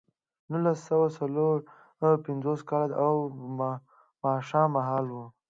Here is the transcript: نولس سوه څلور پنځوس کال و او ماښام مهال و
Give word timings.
نولس 0.49 0.79
سوه 0.89 1.07
څلور 1.19 1.55
پنځوس 2.25 2.61
کال 2.71 2.89
و 2.93 2.95
او 3.05 3.13
ماښام 4.25 4.69
مهال 4.77 5.05
و 5.11 5.17